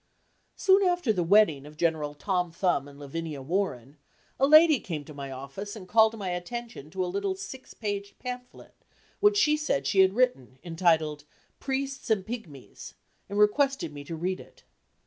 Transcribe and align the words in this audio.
Soon 0.55 0.81
after 0.81 1.13
the 1.13 1.21
wedding 1.23 1.67
of 1.67 1.77
General 1.77 2.15
Tom 2.15 2.51
Thumb 2.51 2.87
and 2.87 2.97
Lavinia 2.97 3.43
Warren, 3.43 3.97
a 4.39 4.47
lady 4.47 4.79
came 4.79 5.05
to 5.05 5.13
my 5.13 5.29
office 5.29 5.75
and 5.75 5.87
called 5.87 6.17
my 6.17 6.29
attention 6.29 6.89
to 6.89 7.05
a 7.05 7.05
little 7.05 7.35
six 7.35 7.75
paged 7.75 8.17
pamphlet 8.17 8.73
which 9.19 9.37
she 9.37 9.55
said 9.55 9.85
she 9.85 9.99
had 9.99 10.15
written, 10.15 10.57
entitled 10.63 11.25
"Priests 11.59 12.09
and 12.09 12.25
Pigmies," 12.25 12.95
and 13.29 13.37
requested 13.37 13.93
me 13.93 14.03
to 14.05 14.15
read 14.15 14.39
it. 14.39 14.63